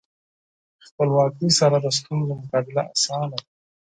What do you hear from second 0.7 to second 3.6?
خپلواکۍ سره د ستونزو مقابله اسانه ده.